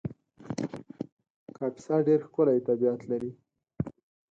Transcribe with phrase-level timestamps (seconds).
[1.57, 3.31] کاپیسا ډېر ښکلی طبیعت لري